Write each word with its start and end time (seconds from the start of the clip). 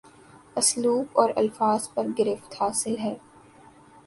اسلوب 0.57 1.19
اور 1.19 1.29
الفاظ 1.35 1.87
پر 1.93 2.07
گرفت 2.19 2.55
حاصل 2.61 2.97
ہے 2.99 3.15